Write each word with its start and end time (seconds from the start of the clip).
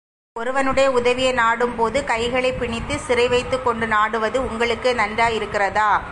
ஒருவனுடைய 0.35 0.91
உதவியை 0.91 1.33
நாடும்போது 1.33 2.03
கைகளைப் 2.03 2.59
பிணித்துச் 2.61 3.05
சிறைவைத்துக்கொண்டு 3.07 3.87
நாடுவது 3.87 4.47
உங்களுக்கே 4.47 4.93
நன்றாயிருக்கிறதா? 4.93 5.91